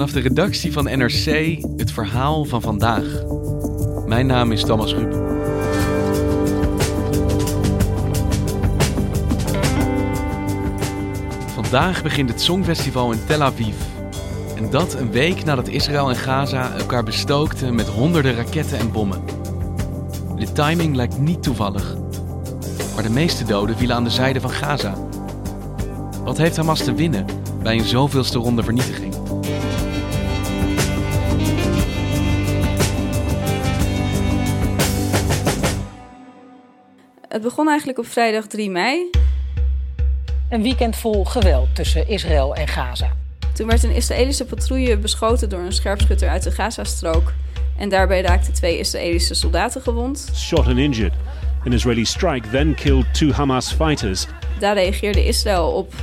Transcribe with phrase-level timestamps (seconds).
[0.00, 3.04] Vanaf de redactie van NRC het verhaal van vandaag.
[4.06, 5.12] Mijn naam is Thomas Rup.
[11.54, 13.74] Vandaag begint het Songfestival in Tel Aviv.
[14.56, 19.22] En dat een week nadat Israël en Gaza elkaar bestookten met honderden raketten en bommen.
[20.36, 21.96] De timing lijkt niet toevallig.
[22.94, 24.94] Maar de meeste doden vielen aan de zijde van Gaza.
[26.24, 27.26] Wat heeft Hamas te winnen
[27.62, 29.09] bij een zoveelste ronde vernietiging?
[37.30, 39.10] Het begon eigenlijk op vrijdag 3 mei.
[40.48, 43.12] Een weekend vol geweld tussen Israël en Gaza.
[43.54, 47.32] Toen werd een Israëlische patrouille beschoten door een scherpschutter uit de Gazastrook.
[47.78, 50.30] En daarbij raakten twee Israëlische soldaten gewond.
[50.34, 51.12] Shot and injured.
[51.64, 54.26] An Israeli strike then killed two Hamas fighters.
[54.58, 55.94] Daar reageerde Israël op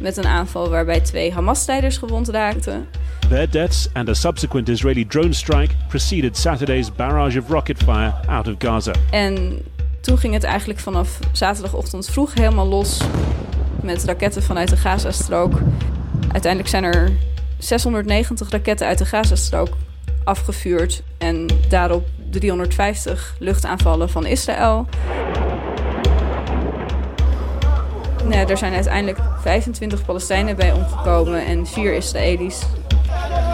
[0.00, 2.88] met een aanval waarbij twee Hamas-strijders gewond raakten.
[3.28, 8.48] Their deaths and a subsequent Israeli drone strike preceded Saturday's barrage of rocket fire out
[8.48, 8.92] of Gaza.
[9.10, 9.62] En
[10.02, 13.00] toen ging het eigenlijk vanaf zaterdagochtend vroeg helemaal los
[13.82, 15.60] met raketten vanuit de Gazastrook.
[16.32, 17.12] Uiteindelijk zijn er
[17.58, 19.68] 690 raketten uit de Gazastrook
[20.24, 24.86] afgevuurd en daarop 350 luchtaanvallen van Israël.
[28.24, 32.62] Nee, er zijn uiteindelijk 25 Palestijnen bij omgekomen en 4 Israëli's.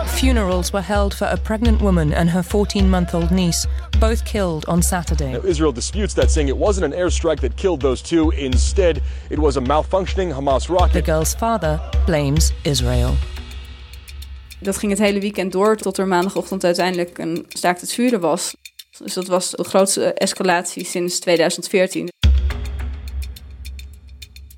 [0.07, 3.67] Funerals were held for a pregnant woman and her 14 month old niece,
[3.99, 5.33] both killed on Saturday.
[5.33, 8.31] Now, Israel disputes that, saying it wasn't an airstrike that killed those two.
[8.31, 11.05] Instead, it was a malfunctioning Hamas The rocket.
[11.05, 13.15] girl's father blames Israel.
[14.61, 18.55] Dat ging het hele weekend door tot er maandagochtend uiteindelijk een staakt het vuren was.
[18.99, 22.09] Dus dat was de grootste escalatie sinds 2014.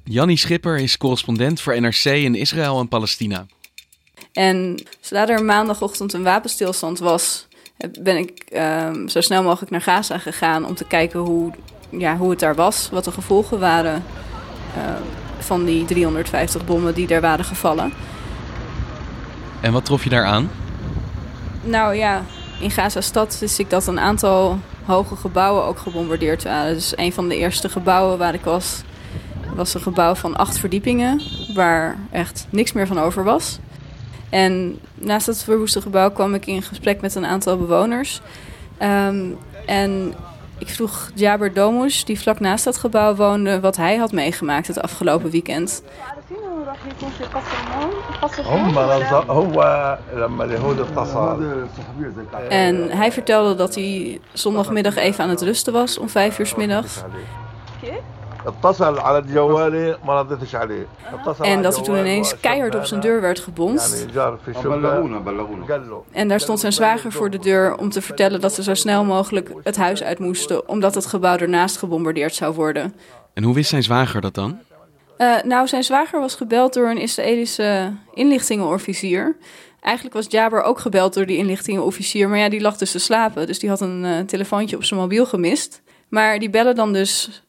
[0.05, 3.47] Jannie Schipper is correspondent voor NRC in Israël en Palestina.
[4.33, 7.47] En zodra er maandagochtend een wapenstilstand was,
[8.03, 11.53] ben ik ehm, zo snel mogelijk naar Gaza gegaan om te kijken hoe,
[11.91, 14.05] ja, hoe het daar was, wat de gevolgen waren
[14.77, 15.03] ehm,
[15.39, 17.93] van die 350 bommen die er waren gevallen.
[19.61, 20.51] En wat trof je daar aan?
[21.63, 22.23] Nou ja,
[22.61, 26.75] in Gaza-stad wist ik dat een aantal hoge gebouwen ook gebombardeerd waren.
[26.75, 28.83] Dus een van de eerste gebouwen waar ik was,
[29.55, 31.21] was een gebouw van acht verdiepingen,
[31.55, 33.59] waar echt niks meer van over was.
[34.31, 38.21] En naast dat verwoeste gebouw kwam ik in gesprek met een aantal bewoners.
[38.79, 39.25] Ehm,
[39.67, 40.15] en
[40.59, 44.83] ik vroeg Jaber Domus, die vlak naast dat gebouw woonde, wat hij had meegemaakt het
[44.83, 45.83] afgelopen weekend.
[52.49, 57.03] En hij vertelde dat hij zondagmiddag even aan het rusten was om vijf uur middags.
[61.41, 64.07] En dat er toen ineens keihard op zijn deur werd gebonst.
[66.11, 69.05] En daar stond zijn zwager voor de deur om te vertellen dat ze zo snel
[69.05, 72.95] mogelijk het huis uit moesten, omdat het gebouw ernaast gebombardeerd zou worden.
[73.35, 74.59] En hoe wist zijn zwager dat dan?
[75.19, 79.37] Uh, nou, zijn zwager was gebeld door een Israëlische inlichtingenofficier.
[79.81, 83.47] Eigenlijk was Jaber ook gebeld door die inlichtingenofficier, maar ja, die lag dus te slapen.
[83.47, 85.83] Dus die had een uh, telefoontje op zijn mobiel gemist.
[86.09, 87.43] Maar die bellen dan dus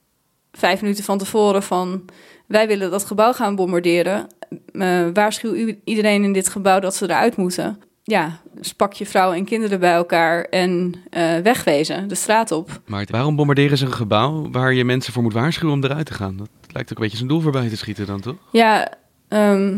[0.51, 2.05] vijf minuten van tevoren van...
[2.47, 4.27] wij willen dat gebouw gaan bombarderen.
[4.73, 7.79] Eh, waarschuw iedereen in dit gebouw dat ze eruit moeten.
[8.03, 12.81] Ja, dus pak je vrouw en kinderen bij elkaar en eh, wegwezen, de straat op.
[12.85, 16.13] Maar waarom bombarderen ze een gebouw waar je mensen voor moet waarschuwen om eruit te
[16.13, 16.37] gaan?
[16.37, 18.35] Dat lijkt ook een beetje zijn doel voorbij te schieten dan, toch?
[18.51, 18.93] Ja,
[19.27, 19.77] ehm,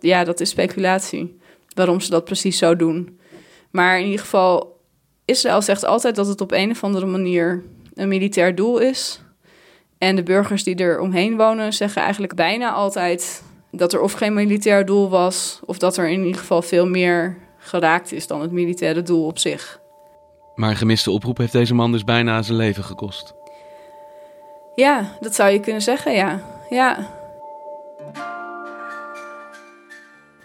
[0.00, 1.38] ja, dat is speculatie.
[1.74, 3.18] Waarom ze dat precies zo doen.
[3.70, 4.80] Maar in ieder geval,
[5.24, 7.64] Israël zegt altijd dat het op een of andere manier
[7.94, 9.20] een militair doel is.
[9.98, 14.34] En de burgers die er omheen wonen zeggen eigenlijk bijna altijd dat er of geen
[14.34, 18.52] militair doel was, of dat er in ieder geval veel meer geraakt is dan het
[18.52, 19.80] militaire doel op zich.
[20.54, 23.34] Maar een gemiste oproep heeft deze man dus bijna zijn leven gekost.
[24.74, 26.40] Ja, dat zou je kunnen zeggen, ja.
[26.70, 27.15] Ja.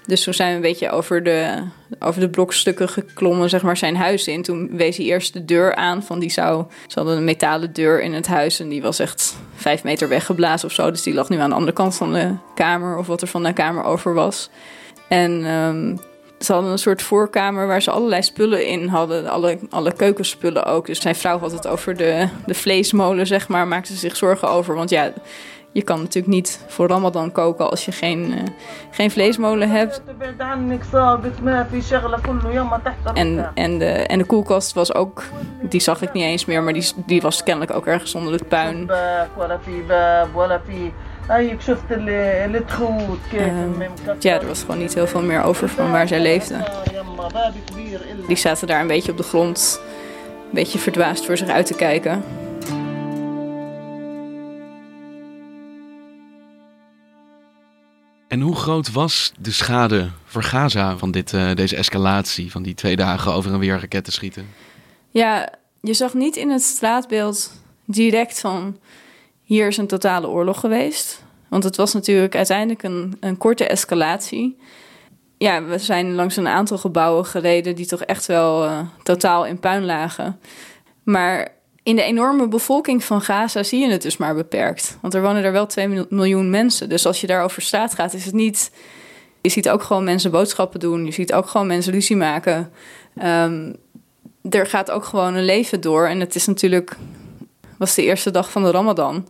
[0.06, 1.64] Dus toen zijn we een beetje over de,
[2.00, 4.42] over de blokstukken geklommen, zeg maar, zijn huis in.
[4.42, 6.66] Toen wees hij eerst de deur aan van die zou...
[6.88, 10.68] Ze hadden een metalen deur in het huis en die was echt vijf meter weggeblazen
[10.68, 10.92] of zo.
[10.92, 13.44] Dus die lag nu aan de andere kant van de kamer of wat er van
[13.44, 14.50] de kamer over was.
[15.08, 16.00] En um,
[16.40, 19.28] ze hadden een soort voorkamer waar ze allerlei spullen in hadden.
[19.28, 20.86] Alle, alle keukenspullen ook.
[20.86, 23.68] Dus zijn vrouw had het over de, de vleesmolen, zeg maar.
[23.68, 24.76] Maakte zich zorgen over.
[24.76, 25.14] Want ja,
[25.72, 28.38] je kan natuurlijk niet voor Ramadan koken als je geen, uh,
[28.92, 30.02] geen vleesmolen hebt.
[33.14, 35.24] En, en, de, en de koelkast was ook,
[35.62, 38.48] die zag ik niet eens meer, maar die, die was kennelijk ook ergens onder het
[38.48, 38.88] puin.
[38.90, 38.96] Uh,
[44.20, 46.64] ja, er was gewoon niet heel veel meer over van waar zij leefden.
[48.28, 49.82] Die zaten daar een beetje op de grond,
[50.44, 52.24] een beetje verdwaasd voor zich uit te kijken.
[58.32, 62.74] En hoe groot was de schade voor Gaza van dit, uh, deze escalatie, van die
[62.74, 64.48] twee dagen over en weer raketten schieten?
[65.10, 67.52] Ja, je zag niet in het straatbeeld
[67.86, 68.78] direct van
[69.44, 71.24] hier is een totale oorlog geweest.
[71.48, 74.58] Want het was natuurlijk uiteindelijk een, een korte escalatie.
[75.38, 79.60] Ja, we zijn langs een aantal gebouwen gereden die toch echt wel uh, totaal in
[79.60, 80.40] puin lagen.
[81.04, 81.48] Maar
[81.84, 84.98] in de enorme bevolking van Gaza zie je het dus maar beperkt.
[85.02, 86.90] Want er wonen er wel 2 miljoen mensen.
[86.90, 88.72] Dus als je daar over straat gaat, is het niet.
[89.42, 91.06] Je ziet ook gewoon mensen boodschappen doen.
[91.06, 92.72] Je ziet ook gewoon mensen ruzie maken.
[93.24, 93.76] Um,
[94.50, 96.08] er gaat ook gewoon een leven door.
[96.08, 96.98] En het is natuurlijk.
[97.78, 99.28] was de eerste dag van de Ramadan.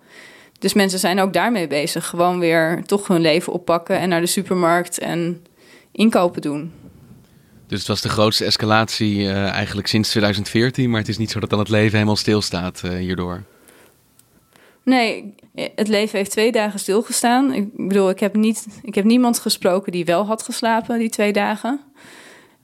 [0.59, 2.07] Dus mensen zijn ook daarmee bezig.
[2.07, 5.45] Gewoon weer toch hun leven oppakken en naar de supermarkt en
[5.91, 6.73] inkopen doen.
[7.71, 11.39] Dus het was de grootste escalatie uh, eigenlijk sinds 2014, maar het is niet zo
[11.39, 13.43] dat dan het leven helemaal stilstaat uh, hierdoor.
[14.83, 15.35] Nee,
[15.75, 17.53] het leven heeft twee dagen stilgestaan.
[17.53, 21.33] Ik bedoel, ik heb, niet, ik heb niemand gesproken die wel had geslapen die twee
[21.33, 21.79] dagen.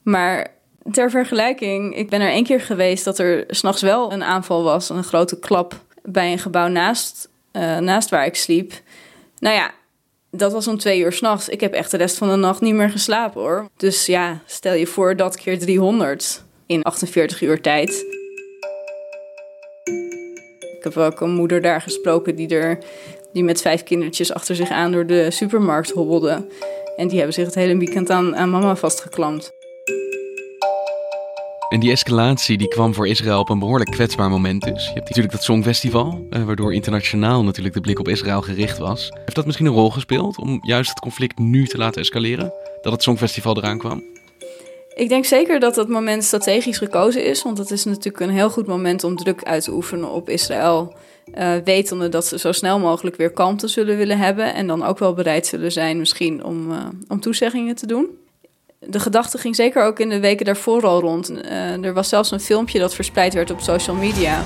[0.01, 0.47] Maar
[0.91, 4.89] ter vergelijking, ik ben er één keer geweest dat er s'nachts wel een aanval was,
[4.89, 8.73] een grote klap bij een gebouw naast, uh, naast waar ik sliep.
[9.39, 9.71] Nou ja,
[10.37, 11.49] dat was om twee uur s'nachts.
[11.49, 13.69] Ik heb echt de rest van de nacht niet meer geslapen hoor.
[13.77, 18.05] Dus ja, stel je voor dat keer 300 in 48 uur tijd.
[20.77, 22.77] Ik heb ook een moeder daar gesproken die, er,
[23.33, 26.47] die met vijf kindertjes achter zich aan door de supermarkt hobbelde.
[26.95, 29.56] En die hebben zich het hele weekend aan, aan mama vastgeklampt.
[31.69, 34.85] En die escalatie die kwam voor Israël op een behoorlijk kwetsbaar moment dus.
[34.85, 39.09] Je hebt natuurlijk dat Songfestival, eh, waardoor internationaal natuurlijk de blik op Israël gericht was.
[39.11, 42.53] Heeft dat misschien een rol gespeeld om juist het conflict nu te laten escaleren?
[42.81, 44.03] Dat het Songfestival eraan kwam?
[44.95, 47.43] Ik denk zeker dat dat moment strategisch gekozen is.
[47.43, 50.93] Want het is natuurlijk een heel goed moment om druk uit te oefenen op Israël.
[51.33, 54.53] Uh, wetende dat ze zo snel mogelijk weer kalmte zullen willen hebben.
[54.53, 58.07] En dan ook wel bereid zullen zijn misschien om, uh, om toezeggingen te doen
[58.79, 61.31] de gedachte ging zeker ook in de weken daarvoor al rond.
[61.31, 64.41] Uh, er was zelfs een filmpje dat verspreid werd op social media.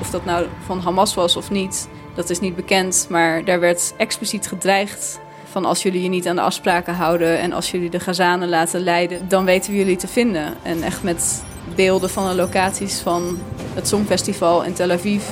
[0.00, 3.06] Of dat nou van Hamas was of niet, dat is niet bekend.
[3.10, 5.20] Maar daar werd expliciet gedreigd
[5.50, 8.80] van als jullie je niet aan de afspraken houden en als jullie de Gazanen laten
[8.80, 10.54] leiden, dan weten we jullie te vinden.
[10.62, 11.42] En echt met
[11.74, 13.38] beelden van de locaties van
[13.74, 15.22] het Songfestival in Tel Aviv.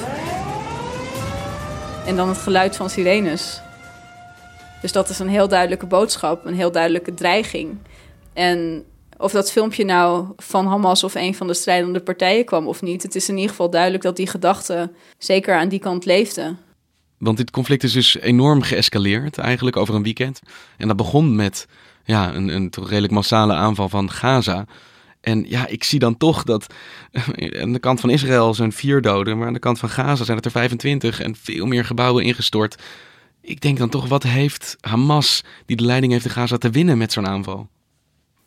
[2.06, 3.60] En dan het geluid van sirenes.
[4.86, 7.78] Dus dat is een heel duidelijke boodschap, een heel duidelijke dreiging.
[8.32, 8.84] En
[9.16, 13.02] of dat filmpje nou van Hamas of een van de strijdende partijen kwam of niet,
[13.02, 16.54] het is in ieder geval duidelijk dat die gedachte zeker aan die kant leefde.
[17.18, 20.40] Want dit conflict is dus enorm geëscaleerd eigenlijk over een weekend.
[20.76, 21.66] En dat begon met
[22.04, 24.66] ja, een, een redelijk massale aanval van Gaza.
[25.20, 26.66] En ja, ik zie dan toch dat
[27.62, 30.36] aan de kant van Israël zijn vier doden, maar aan de kant van Gaza zijn
[30.36, 32.76] het er 25 en veel meer gebouwen ingestort.
[33.46, 36.98] Ik denk dan toch, wat heeft Hamas, die de leiding heeft in Gaza, te winnen
[36.98, 37.68] met zo'n aanval?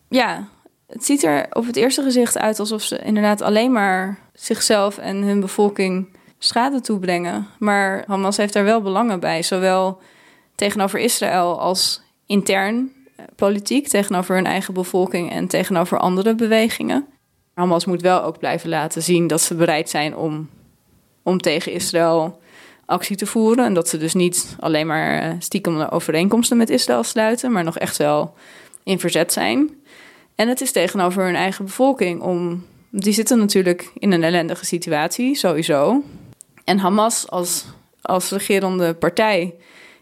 [0.09, 0.47] Ja,
[0.87, 5.17] het ziet er op het eerste gezicht uit alsof ze inderdaad alleen maar zichzelf en
[5.17, 7.47] hun bevolking schade toebrengen.
[7.59, 10.01] Maar Hamas heeft daar wel belangen bij, zowel
[10.55, 17.07] tegenover Israël als intern eh, politiek, tegenover hun eigen bevolking en tegenover andere bewegingen.
[17.53, 20.49] Hamas moet wel ook blijven laten zien dat ze bereid zijn om,
[21.23, 22.39] om tegen Israël
[22.89, 23.65] actie te voeren.
[23.65, 27.77] En dat ze dus niet alleen maar eh, stiekem overeenkomsten met Israël sluiten, maar nog
[27.77, 28.33] echt wel
[28.83, 29.69] in verzet zijn.
[30.35, 32.65] En het is tegenover hun eigen bevolking om.
[32.89, 36.03] Die zitten natuurlijk in een ellendige situatie, sowieso.
[36.63, 37.65] En Hamas als,
[38.01, 39.55] als regerende partij,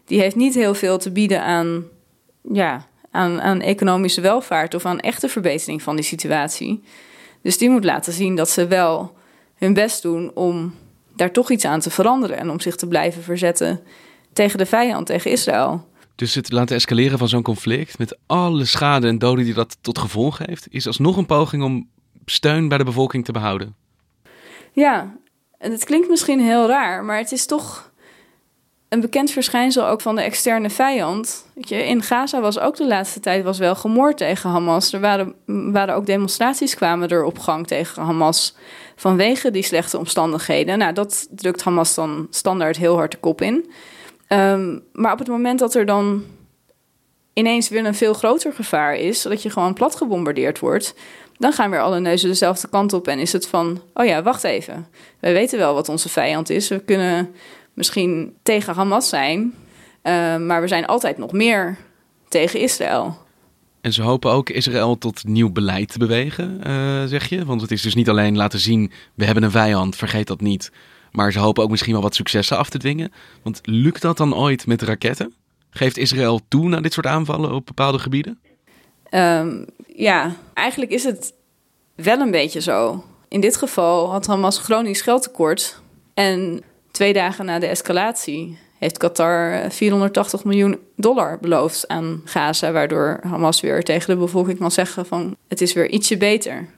[0.04, 1.84] die heeft niet heel veel te bieden aan,
[2.52, 6.82] ja, aan, aan economische welvaart of aan echte verbetering van die situatie.
[7.42, 9.16] Dus die moet laten zien dat ze wel
[9.54, 10.74] hun best doen om
[11.18, 13.80] daar toch iets aan te veranderen en om zich te blijven verzetten
[14.32, 15.86] tegen de vijand, tegen Israël.
[16.14, 19.98] Dus het laten escaleren van zo'n conflict met alle schade en doden die dat tot
[19.98, 21.88] gevolg heeft, is alsnog een poging om
[22.24, 23.74] steun bij de bevolking te behouden.
[24.72, 25.16] Ja,
[25.58, 27.87] en het klinkt misschien heel raar, maar het is toch
[28.88, 31.46] een bekend verschijnsel ook van de externe vijand.
[31.54, 34.92] Je, in Gaza was ook de laatste tijd was wel gemoord tegen Hamas.
[34.92, 38.54] Er waren, waren ook demonstraties kwamen er op gang tegen Hamas
[38.96, 40.78] vanwege die slechte omstandigheden.
[40.78, 43.70] Nou, dat drukt Hamas dan standaard heel hard de kop in.
[44.28, 46.24] Um, maar op het moment dat er dan
[47.32, 50.94] ineens weer een veel groter gevaar is, dat je gewoon plat gebombardeerd wordt,
[51.36, 54.44] dan gaan weer alle neuzen dezelfde kant op en is het van, oh ja, wacht
[54.44, 54.86] even.
[55.20, 56.68] Wij weten wel wat onze vijand is.
[56.68, 57.34] We kunnen
[57.78, 59.54] misschien tegen Hamas zijn,
[60.02, 61.76] uh, maar we zijn altijd nog meer
[62.28, 63.18] tegen Israël.
[63.80, 67.44] En ze hopen ook Israël tot nieuw beleid te bewegen, uh, zeg je?
[67.44, 70.72] Want het is dus niet alleen laten zien, we hebben een vijand, vergeet dat niet.
[71.12, 73.12] Maar ze hopen ook misschien wel wat successen af te dwingen.
[73.42, 75.34] Want lukt dat dan ooit met raketten?
[75.70, 78.40] Geeft Israël toe naar dit soort aanvallen op bepaalde gebieden?
[79.10, 81.32] Um, ja, eigenlijk is het
[81.94, 83.04] wel een beetje zo.
[83.28, 85.80] In dit geval had Hamas chronisch geldtekort.
[86.14, 86.62] En
[86.98, 93.60] twee dagen na de escalatie heeft Qatar 480 miljoen dollar beloofd aan Gaza, waardoor Hamas
[93.60, 96.68] weer tegen de bevolking kan zeggen van het is weer ietsje beter.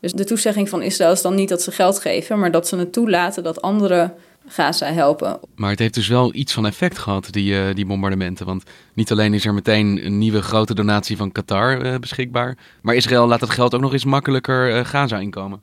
[0.00, 2.76] Dus de toezegging van Israël is dan niet dat ze geld geven, maar dat ze
[2.76, 4.14] het toelaten dat anderen
[4.46, 5.40] Gaza helpen.
[5.54, 8.46] Maar het heeft dus wel iets van effect gehad, die, uh, die bombardementen.
[8.46, 8.62] Want
[8.94, 13.26] niet alleen is er meteen een nieuwe grote donatie van Qatar uh, beschikbaar, maar Israël
[13.26, 15.62] laat het geld ook nog eens makkelijker uh, Gaza inkomen.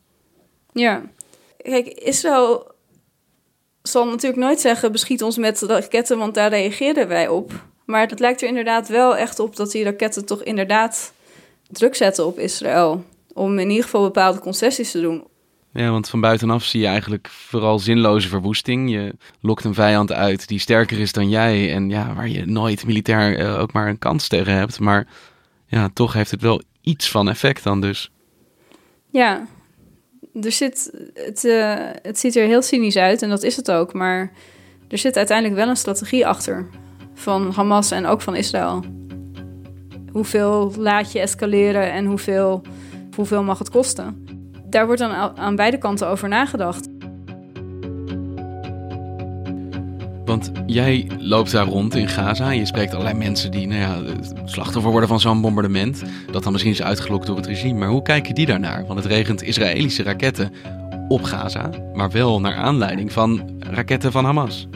[0.73, 1.01] Ja,
[1.57, 2.75] kijk, Israël
[3.91, 7.51] zal natuurlijk nooit zeggen: beschiet ons met raketten, want daar reageerden wij op.
[7.85, 11.13] Maar het lijkt er inderdaad wel echt op dat die raketten toch inderdaad
[11.71, 13.03] druk zetten op Israël
[13.33, 15.23] om in ieder geval bepaalde concessies te doen.
[15.73, 18.91] Ja, want van buitenaf zie je eigenlijk vooral zinloze verwoesting.
[18.91, 22.85] Je lokt een vijand uit die sterker is dan jij en ja, waar je nooit
[22.85, 24.79] militair uh, ook maar een kans tegen hebt.
[24.79, 25.07] Maar
[25.67, 28.11] ja, toch heeft het wel iets van effect dan dus.
[29.09, 29.47] Ja,
[30.41, 33.93] er zit, het, uh, het ziet er heel cynisch uit en dat is het ook.
[33.93, 34.31] Maar
[34.87, 36.67] er zit uiteindelijk wel een strategie achter
[37.13, 38.83] van Hamas en ook van Israël.
[40.11, 42.61] Hoeveel laat je escaleren en hoeveel
[43.15, 44.25] hoeveel mag het kosten?
[44.65, 46.87] Daar wordt dan aan beide kanten over nagedacht.
[50.27, 54.15] Want jij loopt daar rond in Gaza je spreekt allerlei mensen die nou ja,
[54.45, 56.03] slachtoffer worden van zo'n bombardement.
[56.31, 57.79] Dat dan misschien is uitgelokt door het regime.
[57.79, 58.85] Maar hoe kijken die daarnaar?
[58.85, 60.51] Want het regent Israëlische raketten
[61.07, 64.67] op Gaza, maar wel naar aanleiding van raketten van Hamas.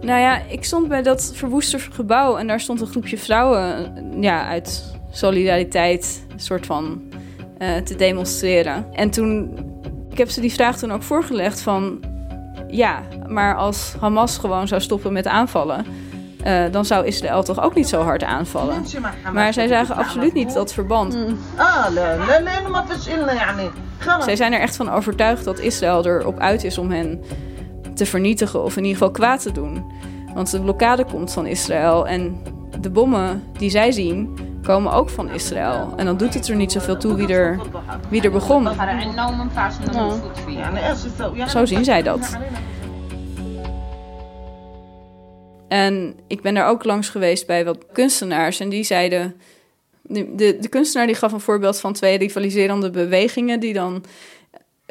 [0.00, 4.46] Nou ja, ik stond bij dat verwoeste gebouw en daar stond een groepje vrouwen ja,
[4.46, 7.02] uit solidariteit soort van
[7.58, 8.86] uh, te demonstreren.
[8.92, 9.58] En toen,
[10.10, 12.00] ik heb ze die vraag toen ook voorgelegd van,
[12.70, 15.84] ja, maar als Hamas gewoon zou stoppen met aanvallen,
[16.46, 18.84] uh, dan zou Israël toch ook niet zo hard aanvallen.
[19.32, 21.18] Maar zij zagen absoluut niet dat verband.
[24.24, 27.22] Zij zijn er echt van overtuigd dat Israël erop uit is om hen
[27.94, 29.84] te vernietigen of in ieder geval kwaad te doen.
[30.34, 32.42] Want de blokkade komt van Israël en
[32.80, 35.92] de bommen die zij zien, komen ook van Israël.
[35.96, 37.60] En dan doet het er niet zoveel toe wie er,
[38.08, 38.68] wie er begon.
[41.48, 42.38] Zo zien zij dat.
[45.68, 48.60] En ik ben daar ook langs geweest bij wat kunstenaars.
[48.60, 49.40] En die zeiden.
[50.02, 53.60] De, de, de kunstenaar die gaf een voorbeeld van twee rivaliserende bewegingen.
[53.60, 54.04] die dan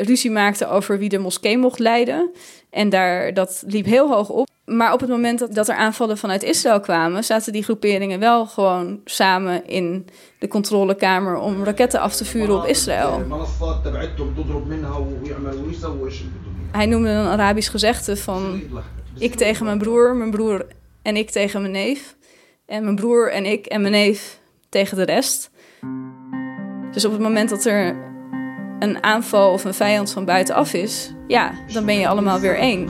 [0.03, 2.31] ruzie maakten over wie de moskee mocht leiden.
[2.69, 4.47] En daar, dat liep heel hoog op.
[4.65, 8.45] Maar op het moment dat, dat er aanvallen vanuit Israël kwamen, zaten die groeperingen wel
[8.45, 10.07] gewoon samen in
[10.39, 13.23] de controlekamer om raketten af te vuren op Israël.
[16.71, 18.61] Hij noemde een Arabisch gezegde van
[19.17, 20.65] ik tegen mijn broer, mijn broer
[21.01, 22.15] en ik tegen mijn neef.
[22.65, 24.39] En mijn broer en ik en mijn neef
[24.69, 25.51] tegen de rest.
[26.91, 28.08] Dus op het moment dat er
[28.79, 32.89] een aanval of een vijand van buitenaf is, ja, dan ben je allemaal weer één.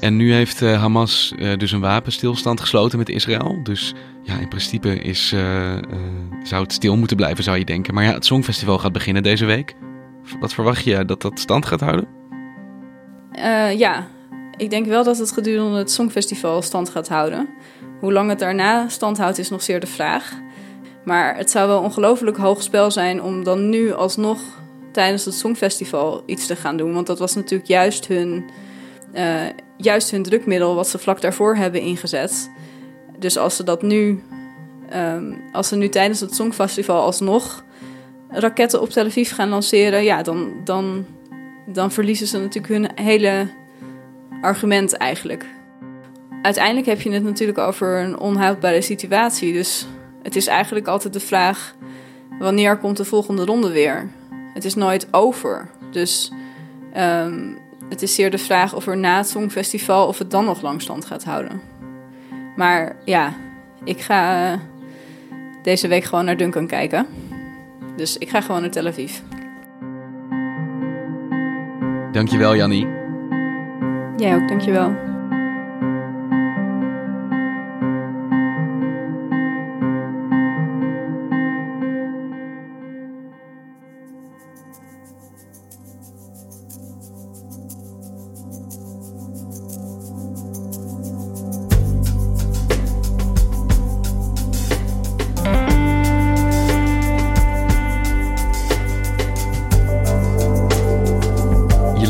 [0.00, 3.60] En nu heeft uh, Hamas uh, dus een wapenstilstand gesloten met Israël.
[3.62, 5.76] Dus ja, in principe is, uh,
[6.42, 7.94] zou het stil moeten blijven, zou je denken.
[7.94, 9.74] Maar ja, het Songfestival gaat beginnen deze week.
[10.40, 12.16] Wat verwacht je dat dat stand gaat houden?
[13.76, 14.06] ja,
[14.56, 17.48] ik denk wel dat het gedurende het Songfestival stand gaat houden.
[18.00, 20.32] Hoe lang het daarna stand houdt is nog zeer de vraag.
[21.08, 24.38] Maar het zou wel ongelooflijk hoog spel zijn om dan nu alsnog
[24.92, 26.92] tijdens het Songfestival iets te gaan doen.
[26.92, 28.44] Want dat was natuurlijk juist hun,
[29.14, 29.40] uh,
[29.76, 32.50] juist hun drukmiddel wat ze vlak daarvoor hebben ingezet.
[33.18, 34.22] Dus als ze dat nu
[34.90, 37.64] ehm, als ze nu tijdens het Songfestival alsnog
[38.28, 41.06] raketten op Tel Aviv gaan lanceren, ja, dan, dan,
[41.66, 43.48] dan verliezen ze natuurlijk hun hele
[44.40, 45.46] argument eigenlijk.
[46.42, 49.52] Uiteindelijk heb je het natuurlijk over een onhoudbare situatie.
[49.52, 49.86] Dus
[50.28, 51.74] het is eigenlijk altijd de vraag:
[52.38, 54.08] wanneer komt de volgende ronde weer?
[54.54, 55.70] Het is nooit over.
[55.90, 56.32] Dus
[56.92, 57.52] ehm,
[57.88, 60.82] het is zeer de vraag of er na het Songfestival of het dan nog lang
[60.82, 61.60] stand gaat houden.
[62.56, 63.34] Maar ja,
[63.84, 64.58] ik ga eh,
[65.62, 67.06] deze week gewoon naar Duncan kijken.
[67.96, 69.18] Dus ik ga gewoon naar Tel Aviv.
[72.12, 72.86] Dankjewel, Jannie.
[74.16, 75.07] Jij ook, dankjewel.